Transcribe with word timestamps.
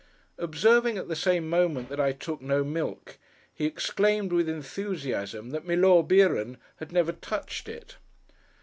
Observing, 0.39 0.97
at 0.97 1.09
the 1.09 1.15
same 1.15 1.47
moment, 1.47 1.87
that 1.87 1.99
I 1.99 2.11
took 2.11 2.41
no 2.41 2.63
milk, 2.63 3.19
he 3.53 3.67
exclaimed 3.67 4.33
with 4.33 4.49
enthusiasm, 4.49 5.51
that 5.51 5.63
Milor 5.67 6.01
Beeron 6.01 6.57
had 6.77 6.91
never 6.91 7.11
touched 7.11 7.69
it. 7.69 7.97